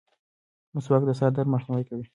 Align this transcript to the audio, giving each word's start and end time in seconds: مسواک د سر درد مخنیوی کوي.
مسواک 0.73 1.03
د 1.07 1.11
سر 1.19 1.29
درد 1.35 1.47
مخنیوی 1.53 1.83
کوي. 1.89 2.05